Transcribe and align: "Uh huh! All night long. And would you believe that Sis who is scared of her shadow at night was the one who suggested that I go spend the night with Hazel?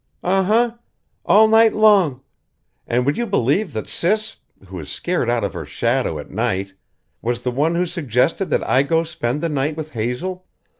"Uh 0.23 0.41
huh! 0.41 0.75
All 1.27 1.47
night 1.47 1.75
long. 1.75 2.21
And 2.87 3.05
would 3.05 3.19
you 3.19 3.27
believe 3.27 3.71
that 3.73 3.87
Sis 3.87 4.37
who 4.65 4.79
is 4.79 4.89
scared 4.89 5.29
of 5.29 5.53
her 5.53 5.63
shadow 5.63 6.17
at 6.17 6.31
night 6.31 6.73
was 7.21 7.43
the 7.43 7.51
one 7.51 7.75
who 7.75 7.85
suggested 7.85 8.45
that 8.45 8.67
I 8.67 8.81
go 8.81 9.03
spend 9.03 9.41
the 9.41 9.47
night 9.49 9.77
with 9.77 9.91
Hazel? 9.91 10.47